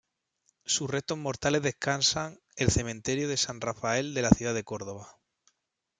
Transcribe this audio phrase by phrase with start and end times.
[0.65, 5.19] Sus restos mortales descansan el cementerio de San Rafael de la ciudad de Córdoba.